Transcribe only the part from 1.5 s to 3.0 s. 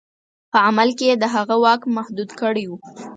واک محدود کړی وو.